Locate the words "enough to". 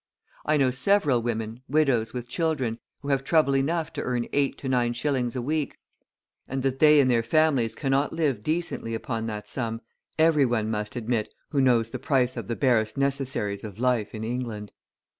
3.55-4.01